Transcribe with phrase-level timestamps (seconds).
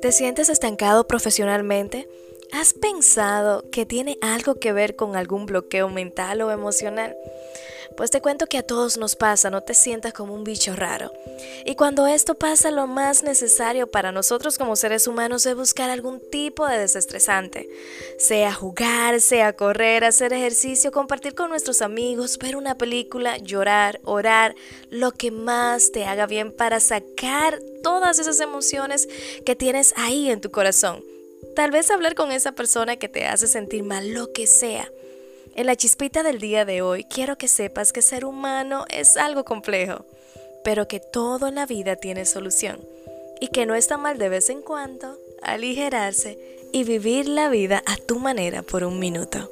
[0.00, 2.08] ¿Te sientes estancado profesionalmente?
[2.52, 7.16] ¿Has pensado que tiene algo que ver con algún bloqueo mental o emocional?
[7.96, 11.10] Pues te cuento que a todos nos pasa, no te sientas como un bicho raro.
[11.64, 16.20] Y cuando esto pasa, lo más necesario para nosotros como seres humanos es buscar algún
[16.30, 17.68] tipo de desestresante.
[18.18, 24.54] Sea jugar, sea correr, hacer ejercicio, compartir con nuestros amigos, ver una película, llorar, orar,
[24.90, 29.08] lo que más te haga bien para sacar todas esas emociones
[29.46, 31.02] que tienes ahí en tu corazón.
[31.56, 34.92] Tal vez hablar con esa persona que te hace sentir mal, lo que sea.
[35.54, 39.46] En la chispita del día de hoy quiero que sepas que ser humano es algo
[39.46, 40.04] complejo,
[40.62, 42.78] pero que todo en la vida tiene solución
[43.40, 46.38] y que no está mal de vez en cuando aligerarse
[46.74, 49.50] y vivir la vida a tu manera por un minuto.